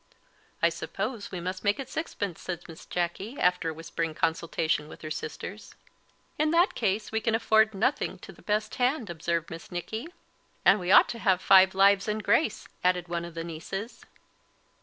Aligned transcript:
"I 0.63 0.69
suppose 0.69 1.29
we 1.31 1.39
must 1.39 1.63
make 1.63 1.79
it 1.79 1.87
sixpence," 1.87 2.41
said 2.41 2.67
Miss 2.67 2.87
Jacky, 2.87 3.37
after 3.39 3.69
a 3.69 3.73
whispering 3.75 4.15
consultation 4.15 4.87
with 4.87 5.03
her 5.03 5.11
sister. 5.11 5.55
"In 6.39 6.49
that 6.49 6.73
case 6.73 7.11
we 7.11 7.21
can 7.21 7.35
afford 7.35 7.75
nothing 7.75 8.17
to 8.25 8.31
the 8.31 8.41
best 8.41 8.73
hand," 8.81 9.11
observed 9.11 9.51
Miss 9.51 9.71
Nicky. 9.71 10.07
"And 10.65 10.79
we 10.79 10.89
ought 10.91 11.07
to 11.09 11.19
have 11.19 11.39
five 11.39 11.75
lives 11.75 12.07
and 12.07 12.23
grace," 12.23 12.67
added 12.83 13.09
one 13.09 13.25
of 13.25 13.35
the 13.35 13.43
nieces. 13.43 14.03